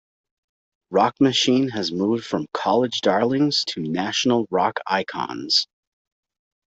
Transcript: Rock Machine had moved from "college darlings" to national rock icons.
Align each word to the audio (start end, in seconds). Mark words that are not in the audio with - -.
Rock 0.89 1.21
Machine 1.21 1.67
had 1.69 1.91
moved 1.91 2.25
from 2.25 2.47
"college 2.55 3.01
darlings" 3.01 3.63
to 3.65 3.81
national 3.83 4.47
rock 4.49 4.79
icons. 4.87 5.67